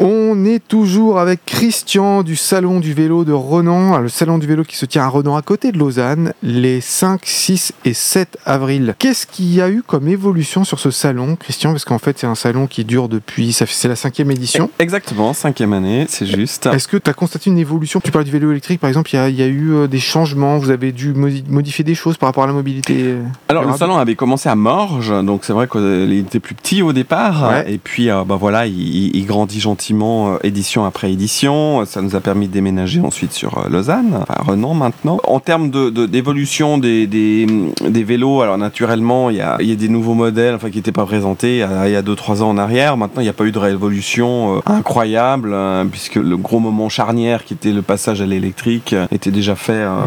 [0.00, 4.64] On est toujours avec Christian du Salon du vélo de Renan, le Salon du vélo
[4.64, 8.96] qui se tient à Renan à côté de Lausanne, les 5, 6 et 7 avril.
[8.98, 11.70] Qu'est-ce qu'il y a eu comme évolution sur ce salon, Christian?
[11.70, 14.68] Parce qu'en fait, c'est un salon qui dure depuis, c'est la cinquième édition.
[14.80, 16.66] Exactement, cinquième année, c'est juste.
[16.66, 18.00] Est-ce que tu as constaté une évolution?
[18.02, 19.86] Tu parles du vélo électrique, par exemple, il y a, il y a eu euh,
[19.86, 23.22] des changements, vous avez dû modi- modifier des choses par rapport à la mobilité euh,
[23.48, 26.92] Alors le salon avait commencé à Morges, donc c'est vrai qu'il était plus petit au
[26.92, 27.72] départ, Ouais.
[27.72, 31.84] et puis euh, bah voilà, il, il- il grandit gentiment euh, édition après édition.
[31.86, 35.18] Ça nous a permis de déménager ensuite sur euh, Lausanne, enfin Renan maintenant.
[35.26, 37.46] En termes de- de- d'évolution des, des,
[37.88, 40.76] des vélos, alors naturellement il y a, il y a des nouveaux modèles, enfin qui
[40.78, 42.96] n'étaient pas présentés il y a- il y a 2-3 ans en arrière.
[42.96, 45.54] Maintenant il n'y a pas eu de révolution euh, incroyable,
[45.90, 49.98] puisque le gros moment charnière qui était le passage à l'électrique était déjà fait euh,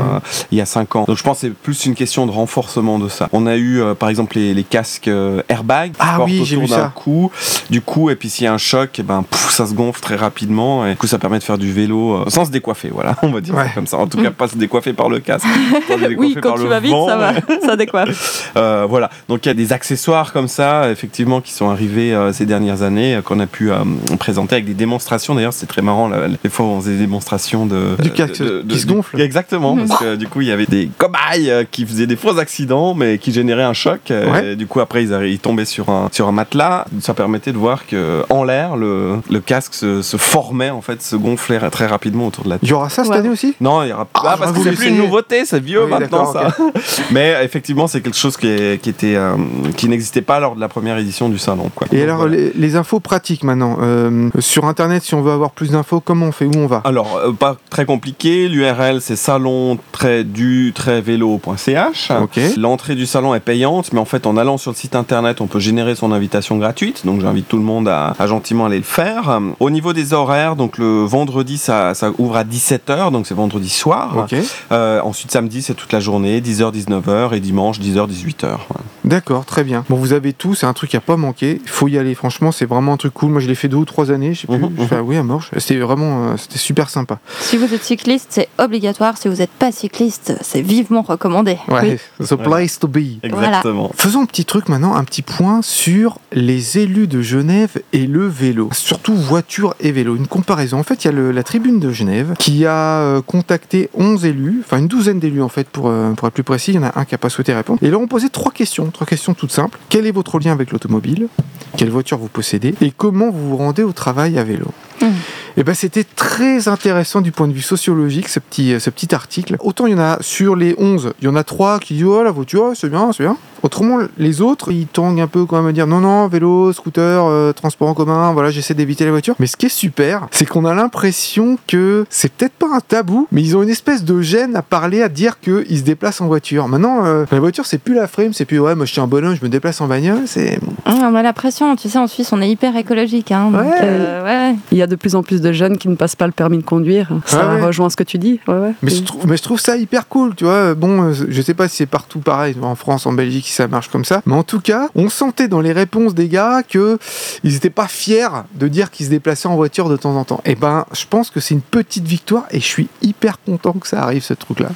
[0.52, 1.04] il y a 5 ans.
[1.08, 3.28] Donc je pense que c'est plus une question de renforcement de ça.
[3.34, 6.42] On a eu euh, par exemple les, les casques euh, airbag qui Ah portent oui,
[6.46, 7.32] j'ai autour d'un coup,
[7.70, 10.02] du coup et puis s'il y a un choc, et ben pouf, ça se gonfle
[10.02, 12.90] très rapidement et du coup ça permet de faire du vélo euh, sans se décoiffer,
[12.92, 13.72] voilà, on va dire ça Ouais.
[13.76, 13.98] comme ça.
[13.98, 15.46] En tout cas pas se décoiffer par le casque,
[16.18, 17.34] Oui, quand par tu vas vite, vent, ça va,
[17.66, 18.52] ça décoiffe.
[18.58, 22.32] Euh, voilà, donc il y a des accessoires comme ça, effectivement, qui sont arrivés euh,
[22.34, 23.76] ces dernières années, qu'on a pu euh,
[24.20, 25.36] présenter avec des démonstrations.
[25.36, 27.96] D'ailleurs, c'est très marrant, là, les fois où on faisait des démonstrations de...
[28.02, 29.20] Du casque de- qui se du- gonfle.
[29.22, 32.94] Exactement, parce que du coup, il y avait des cobayes qui faisaient des faux accidents,
[32.94, 34.02] mais qui généraient un choc.
[34.10, 34.54] Ouais.
[34.54, 36.86] et du coup, après, ils tombaient sur un, sur un matelas.
[37.02, 41.02] Ça permettait de voir que en l'air, le, le casque se, se formait, en fait,
[41.02, 42.64] se gonflait très rapidement autour de la tête.
[42.68, 43.18] Il y aura ça cette Ouais.
[43.20, 43.56] année aussi?
[43.62, 45.90] Non, il y aura Ah, pas parce que c'est plus une nouveauté, c'est vieux Oui,
[45.92, 46.56] maintenant ça.
[47.12, 49.36] Mais effectivement, c'est quelque chose qui, est- qui était euh,
[49.76, 51.70] qui n'existait pas lors de la première édition du salon.
[51.76, 51.88] Quoi.
[51.92, 52.36] Et Donc, alors, voilà.
[52.36, 53.78] les, les infos pratiques maintenant.
[53.82, 56.46] Euh, sur Internet, si on veut avoir plus d'infos, comment on fait?
[56.46, 56.82] Où on va?
[56.86, 58.48] Alors, euh, pas très compliqué.
[58.48, 59.78] L'URL, c'est salon
[60.26, 60.74] du
[61.22, 62.12] vélo.ch.
[62.22, 62.40] Ok.
[62.58, 65.48] L'entrée du salon est payante, mais en fait, en allant sur le site internet, on
[65.48, 67.06] peut générer son invitation gratuite.
[67.06, 69.40] Donc, j'invite tout le monde à, à gentiment aller le faire.
[69.60, 73.70] Au niveau des horaires, donc le vendredi, ça, ça ouvre à 17h, donc c'est vendredi
[73.70, 74.28] soir.
[74.72, 78.58] Euh, ensuite, samedi, c'est toute la journée, 10h, 19h, et dimanche, 10h, 18h.
[79.06, 79.86] D'accord, très bien.
[79.90, 81.62] Bon, vous avez tout, c'est un truc à pas manquer.
[81.64, 83.32] Il faut y aller, franchement, c'est vraiment un truc cool.
[83.32, 84.58] Moi, je l'ai fait deux ou trois années, je sais plus.
[84.58, 85.50] Mhm, Je fais, ah oui, à Morges.
[85.58, 87.20] C'était vraiment, euh, c'était super sympa.
[87.40, 89.18] Si vous êtes cycliste, c'est obligatoire.
[89.18, 91.58] Si vous n'êtes pas cycliste, c'est vivement recommandé.
[91.70, 93.24] Ouais, the place to be.
[93.24, 93.92] Exactement.
[93.96, 98.28] Faisons un petit truc maintenant, un petit point sur les élus de Genève et le
[98.28, 98.70] vélo.
[98.74, 100.16] Surtout voiture et vélo.
[100.16, 100.80] Une comparaison.
[100.80, 104.62] En fait, il y a la tribune de Genève qui a euh, contacté 11 élus,
[104.64, 106.72] enfin une douzaine d'élus en fait, pour, euh, pour être plus précis.
[106.72, 107.80] Il y en a un qui n'a pas souhaité répondre.
[107.84, 108.90] Et leur ont posé trois questions.
[108.90, 109.78] Trois questions toutes simples.
[109.90, 111.28] Quel est votre lien avec l'automobile?
[111.76, 112.74] Quelle voiture vous possédez?
[112.82, 114.68] Et comment vous vous rendez au travail à vélo?
[115.02, 115.12] Mhm.
[115.58, 119.14] Et ben c'était très intéressant du point de vue sociologique ce petit, euh, ce petit
[119.16, 119.58] article.
[119.60, 122.04] Autant il y en a sur les 11, il y en a trois qui disent
[122.06, 123.36] oh la voiture oh, c'est bien, c'est bien.
[123.64, 127.26] Autrement les autres ils tendent un peu quand même à dire non non vélo, scooter,
[127.26, 129.34] euh, transport en commun, voilà j'essaie d'éviter la voiture.
[129.40, 133.28] Mais ce qui est super, c'est qu'on a l'impression que c'est peut-être pas un tabou,
[133.32, 136.28] mais ils ont une espèce de gêne à parler, à dire qu'ils se déplacent en
[136.28, 136.68] voiture.
[136.68, 139.08] Maintenant euh, la voiture c'est plus la frame, c'est plus ouais moi je suis un
[139.08, 141.76] bonhomme, je me déplace en bagnole, c'est Hum, on a la pression.
[141.76, 143.32] Tu sais, en Suisse, on est hyper écologique.
[143.34, 143.80] Hein, donc, Ouais.
[143.82, 144.56] euh, ouais.
[144.72, 146.58] Il y a de plus en plus de jeunes qui ne passent pas le permis
[146.58, 147.10] de conduire.
[147.26, 147.62] Ça ouais.
[147.62, 148.40] rejoint ce que tu dis.
[148.48, 148.74] Ouais, ouais.
[148.82, 150.74] Mais je, trouve, mais je trouve ça hyper cool, tu vois.
[150.76, 153.68] Bon, euh, je sais pas si c'est partout pareil, en France, en Belgique, si ça
[153.68, 154.22] marche comme ça.
[154.26, 156.98] Mais en tout cas, on sentait dans les réponses des gars que
[157.44, 160.42] ils étaient pas fiers de dire qu'ils se déplaçaient en voiture de temps en temps.
[160.46, 163.88] Et ben, je pense que c'est une petite victoire et je suis hyper content que
[163.88, 164.70] ça arrive, ce truc-là.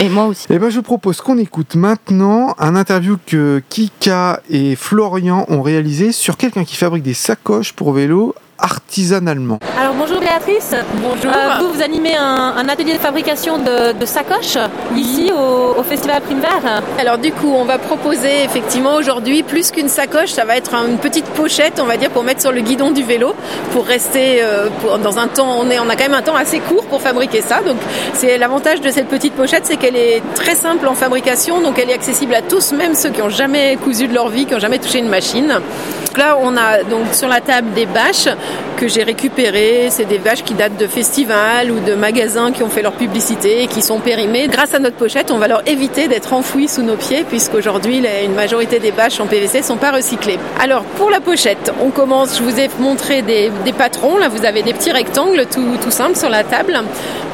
[0.00, 0.46] Et moi aussi.
[0.50, 6.12] Et ben, je propose qu'on écoute maintenant un interview que Kika et Florian ont réalisé
[6.12, 9.58] sur quelqu'un qui fabrique des sacoches pour vélo artisanalement.
[9.78, 10.74] Alors bonjour Béatrice.
[11.02, 11.30] Bonjour.
[11.30, 14.58] Euh, vous, vous animez un, un atelier de fabrication de, de sacoches
[14.96, 16.82] ici au, au Festival Prime Vert.
[16.98, 20.98] Alors du coup, on va proposer effectivement aujourd'hui plus qu'une sacoche, ça va être une
[20.98, 23.34] petite pochette, on va dire, pour mettre sur le guidon du vélo,
[23.72, 25.58] pour rester euh, pour- dans un temps.
[25.60, 27.60] On, est, on a quand même un temps assez court pour fabriquer ça.
[27.62, 27.76] Donc
[28.14, 31.90] c'est l'avantage de cette petite pochette, c'est qu'elle est très simple en fabrication, donc elle
[31.90, 34.58] est accessible à tous, même ceux qui ont jamais cousu de leur vie, qui ont
[34.60, 35.48] jamais touché une machine.
[35.48, 38.28] Donc là, on a donc sur la table des bâches
[38.76, 39.88] que j'ai récupérées.
[39.90, 43.62] C'est des bâches qui datent de festivals ou de magasins qui ont fait leur publicité
[43.62, 44.48] et qui sont périmées.
[44.48, 48.34] Grâce à notre pochette, on va leur éviter d'être enfouis sous nos pieds puisqu'aujourd'hui, une
[48.34, 50.38] majorité des bâches en PVC sont pas recyclées.
[50.60, 54.16] Alors, pour la pochette, on commence, je vous ai montré des, patrons.
[54.18, 56.78] Là, vous avez des petits rectangles tout, tout simples sur la table.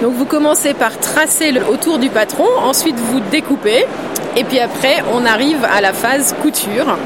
[0.00, 2.46] Donc, vous commencez par tracer le, autour du patron.
[2.64, 3.84] Ensuite, vous découpez.
[4.36, 6.96] Et puis après, on arrive à la phase couture.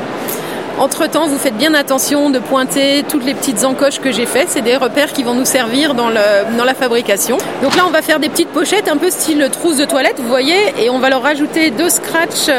[0.79, 4.51] Entre-temps, vous faites bien attention de pointer toutes les petites encoches que j'ai faites.
[4.51, 7.39] C'est des repères qui vont nous servir dans, la fabrication.
[7.63, 10.29] Donc là, on va faire des petites pochettes un peu style trousse de toilette, vous
[10.29, 12.51] voyez, et on va leur rajouter deux scratchs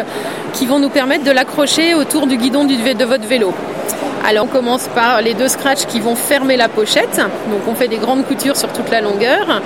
[0.53, 3.53] qui vont nous permettre de l'accrocher autour du guidon de votre vélo.
[4.25, 7.17] Alors on commence par les deux scratchs qui vont fermer la pochette.
[7.49, 9.62] Donc on fait des grandes coutures sur toute la longueur.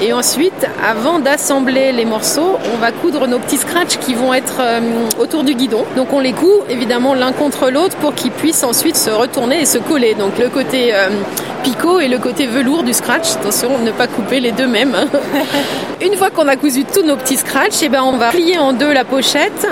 [0.00, 4.60] Et ensuite, avant d'assembler les morceaux, on va coudre nos petits scratchs qui vont être
[4.60, 4.80] euh,
[5.18, 5.84] autour du guidon.
[5.96, 9.66] Donc on les coud évidemment l'un contre l'autre pour qu'ils puissent ensuite se retourner et
[9.66, 10.14] se coller.
[10.14, 11.08] Donc le côté euh,
[11.64, 13.32] picot et le côté velours du scratch.
[13.40, 14.96] Attention, ne pas couper les deux mêmes.
[16.00, 18.58] Une fois qu'on a cousu tous nos petits scratchs, et eh ben on va plier
[18.58, 19.66] en deux la pochette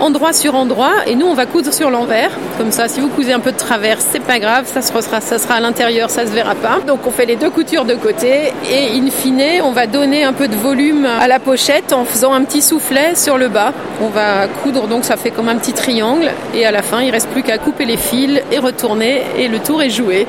[0.00, 2.30] endroit sur endroit et nous on va coudre sur l'envers.
[2.58, 5.38] Comme ça si vous cousez un peu de travers c'est pas grave ça sera, ça
[5.38, 6.80] sera à l'intérieur ça se verra pas.
[6.86, 10.32] Donc on fait les deux coutures de côté et in fine on va donner un
[10.32, 13.72] peu de volume à la pochette en faisant un petit soufflet sur le bas.
[14.02, 17.10] On va coudre donc ça fait comme un petit triangle et à la fin il
[17.10, 20.26] reste plus qu'à couper les fils et retourner et le tour est joué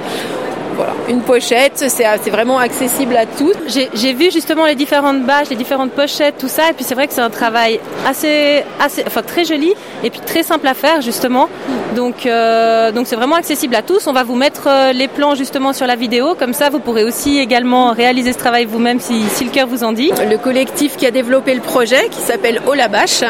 [0.75, 0.93] voilà.
[1.09, 3.53] Une pochette, c'est vraiment accessible à tous.
[3.67, 7.07] J'ai vu justement les différentes bâches, les différentes pochettes, tout ça, et puis c'est vrai
[7.07, 11.01] que c'est un travail assez, assez, enfin très joli et puis très simple à faire
[11.01, 11.49] justement.
[11.95, 14.07] Donc euh, donc c'est vraiment accessible à tous.
[14.07, 17.03] On va vous mettre euh, les plans justement sur la vidéo, comme ça vous pourrez
[17.03, 20.11] aussi également réaliser ce travail vous-même si, si, le cœur vous en dit.
[20.29, 23.23] Le collectif qui a développé le projet, qui s'appelle Oh la vache,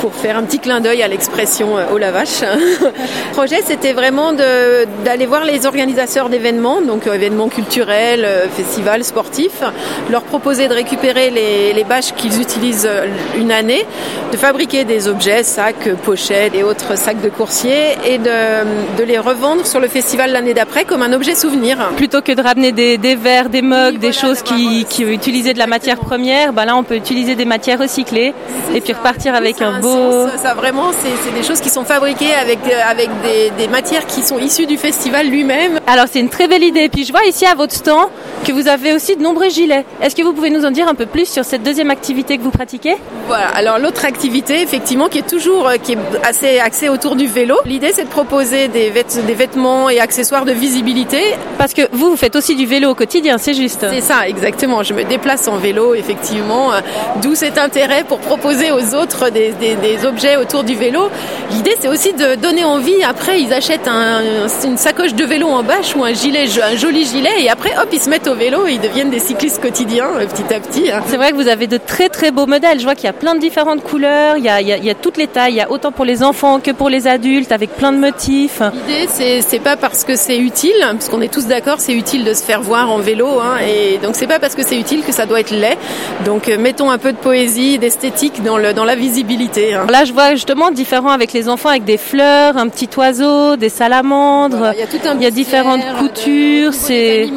[0.00, 2.40] pour faire un petit clin d'œil à l'expression Oh la vache.
[2.80, 9.04] le projet, c'était vraiment d'aller voir les organisateurs d'événements donc euh, événements culturels, euh, festivals
[9.04, 9.62] sportifs,
[10.10, 13.84] leur proposer de récupérer les, bâches qu'ils utilisent euh, une année,
[14.30, 19.66] de fabriquer des objets, sacs, pochettes et autres sacs de coursier et de, les revendre
[19.66, 21.78] sur le festival l'année d'après comme un objet souvenir.
[21.96, 25.66] Plutôt que de ramener des, verres, des mugs, des choses qui, qui utilisaient de la
[25.66, 28.34] matière première, bah là on peut utiliser des matières recyclées
[28.74, 30.28] et puis repartir avec un, beau...
[30.36, 34.38] ça vraiment, c'est des choses qui sont fabriquées avec, avec des, des matières qui sont
[34.38, 35.80] issues du festival lui-même.
[35.86, 36.69] Alors c'est une très belle idée.
[36.76, 38.08] Et puis je vois ici à votre stand
[38.44, 39.84] que vous avez aussi de nombreux gilets.
[40.02, 42.42] Est-ce que vous pouvez nous en dire un peu plus sur cette deuxième activité que
[42.42, 42.96] vous pratiquez?
[43.26, 47.26] Voilà, alors l'autre activité effectivement qui est toujours euh, qui est assez axée autour du
[47.26, 47.56] vélo.
[47.64, 51.22] L'idée c'est de proposer des, des vêtements et accessoires de visibilité.
[51.58, 54.82] Parce que vous, vous faites aussi du vélo au quotidien, c'est juste C'est ça, exactement.
[54.82, 56.80] Je me déplace en vélo effectivement, euh,
[57.22, 61.10] d'où cet intérêt pour proposer aux autres des, des, objets autour du vélo.
[61.50, 64.22] L'idée c'est aussi de donner envie, après ils achètent un,
[64.64, 67.88] une sacoche de vélo en bâche ou un gilet un joli gilet et après hop
[67.92, 70.90] ils se mettent au vélo et ils deviennent des cyclistes quotidiens euh, petit à petit.
[70.90, 71.02] Hein.
[71.06, 72.78] C'est vrai que vous avez de très très beaux modèles.
[72.78, 74.94] Je vois qu'il y a plein de différentes couleurs, il y a, il y a,
[74.94, 77.70] toutes les tailles, il y a autant pour les enfants que pour les adultes avec
[77.70, 78.62] plein de motifs.
[78.72, 82.24] L'idée c'est, c'est pas parce que c'est utile, parce qu'on est tous d'accord c'est utile
[82.24, 85.02] de se faire voir en vélo hein, et donc c'est pas parce que c'est utile
[85.02, 85.76] que ça doit être laid.
[86.24, 89.74] Donc euh, mettons un peu de poésie, d'esthétique dans, le, dans la visibilité.
[89.74, 89.86] Hein.
[89.90, 93.68] Là je vois justement différent avec les enfants avec des fleurs, un petit oiseau, des
[93.68, 94.72] salamandres.
[94.74, 97.28] il y a, tout un il y a différentes coutures c'est.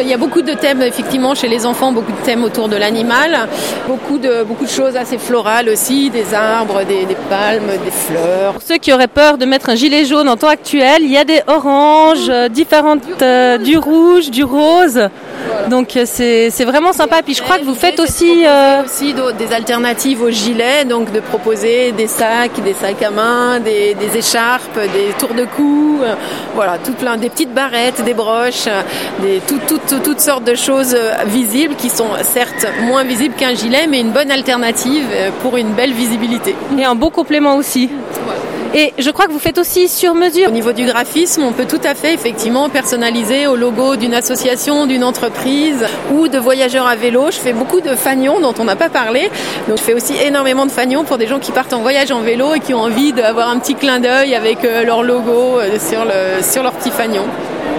[0.00, 2.76] Il y a beaucoup de thèmes effectivement chez les enfants, beaucoup de thèmes autour de
[2.76, 3.48] l'animal,
[3.86, 8.54] beaucoup de beaucoup de choses assez florales aussi, des arbres, des, palmes, des fleurs.
[8.54, 11.16] Pour ceux qui auraient peur de mettre un gilet jaune en temps actuel, il y
[11.16, 15.08] a des oranges, euh, différentes, euh, du rouge, du rose.
[15.70, 17.22] Donc euh, c'est vraiment sympa.
[17.22, 18.44] Puis je crois que vous faites aussi,
[18.84, 23.94] aussi des alternatives aux gilets, donc de proposer des sacs, des sacs à main, des,
[23.94, 26.00] des écharpes, des tours de cou,
[26.54, 28.68] voilà, tout plein, des petites barrettes, des broches,
[29.22, 33.98] des, toutes sortes de choses euh, visibles qui sont certes moins visibles qu'un gilet, mais
[34.00, 36.54] une bonne alternative euh, pour une belle visibilité.
[36.78, 37.88] Et un beau complément aussi.
[38.74, 40.48] Et je crois que vous faites aussi sur mesure.
[40.48, 44.84] Au niveau du graphisme, on peut tout à fait effectivement personnaliser au logo d'une association,
[44.84, 47.30] d'une entreprise ou de voyageurs à vélo.
[47.30, 49.30] Je fais beaucoup de fagnons dont on n'a pas parlé.
[49.66, 52.20] Donc je fais aussi énormément de fagnons pour des gens qui partent en voyage en
[52.20, 56.04] vélo et qui ont envie d'avoir un petit clin d'œil avec euh, leur logo sur,
[56.04, 57.24] le, sur leur petit fagnon.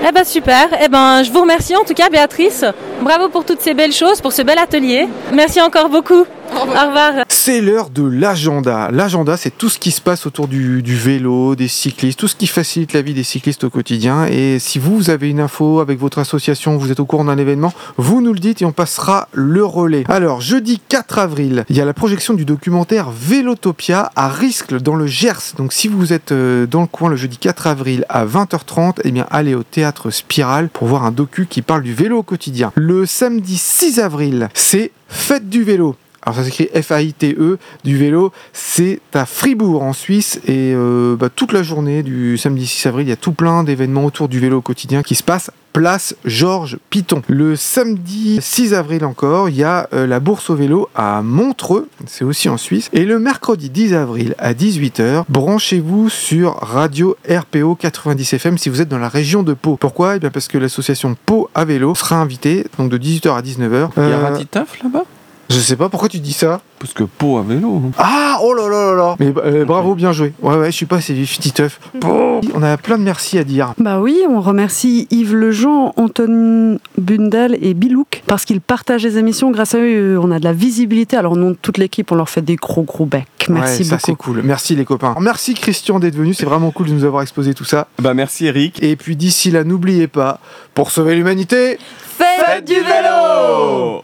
[0.08, 0.70] Eh ben super.
[0.82, 2.64] Eh ben je vous remercie en tout cas Béatrice.
[3.02, 5.08] Bravo pour toutes ces belles choses, pour ce bel atelier.
[5.34, 6.26] Merci encore beaucoup.
[6.52, 7.26] Au revoir.
[7.30, 8.90] C'est l'heure de l'agenda.
[8.92, 12.48] L'agenda, c'est tout ce qui se passe autour du, vélo, des cyclistes, tout ce qui
[12.48, 14.26] facilite la vie des cyclistes au quotidien.
[14.26, 17.74] Et si vous avez une info avec votre association, vous êtes au courant d'un événement,
[17.98, 20.04] vous nous le dites et on passera le relais.
[20.10, 24.96] Alors, jeudi 4 avril, il y a la projection du documentaire Vélotopia à Riscle dans
[24.96, 25.56] le Gers.
[25.58, 29.12] Donc, si vous êtes euh, dans le coin le jeudi 4 avril à 20h30, eh
[29.12, 32.72] bien, allez au théâtre Spirale pour voir un docu qui parle du vélo au quotidien.
[32.76, 35.96] Le samedi 6 avril, c'est Fête du vélo
[36.30, 41.54] alors ça s'écrit F-A-I-T-E, du vélo, c'est à Fribourg en Suisse et euh, bah, toute
[41.54, 44.62] la journée du samedi 6 avril, il y a tout plein d'événements autour du vélo
[44.62, 47.24] quotidien qui se passent place Georges Piton.
[47.28, 51.88] Le samedi 6 avril encore, il y a euh, la bourse au vélo à Montreux,
[52.06, 52.92] c'est aussi en Suisse.
[52.94, 58.82] Et le mercredi 10 avril à 18h, branchez-vous sur Radio RPO 90 FM si vous
[58.82, 59.78] êtes dans la région de Pau.
[59.78, 60.18] Pourquoi?
[60.18, 63.90] Eh bien parce que l'association Pau à vélo sera invitée, donc de 18h à 19h.
[63.98, 65.06] Il y a Ratitaf là-bas?
[65.50, 66.62] Je sais pas pourquoi tu dis ça.
[66.80, 67.82] Parce que Pau à vélo.
[67.98, 69.16] Ah, oh là là là là.
[69.20, 70.32] Mais euh, bravo, bien joué.
[70.42, 71.80] Ouais, ouais, je suis pas assez vif, Titeuf.
[71.96, 73.74] Bon, on a plein de merci à dire.
[73.80, 79.50] Bah oui, on remercie Yves Lejean, Anton Bundel et Bilouk parce qu'ils partagent les émissions.
[79.52, 81.18] Grâce à eux, on a de la visibilité.
[81.18, 83.26] Alors, au nom de toute l'équipe, on leur fait des gros gros becs.
[83.50, 84.34] Merci Ouais, ça c'est beaucoup.
[84.34, 84.42] cool.
[84.44, 85.16] Merci les copains.
[85.20, 86.34] Merci Christian d'être venu.
[86.36, 87.88] C'est vraiment cool de nous avoir exposé tout ça.
[88.00, 88.82] Bah merci Eric.
[88.84, 90.40] Et puis d'ici là, n'oubliez pas,
[90.76, 91.80] pour sauver l'humanité,
[92.20, 93.98] Faites du vélo